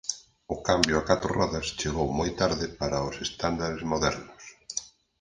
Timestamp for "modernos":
3.91-4.43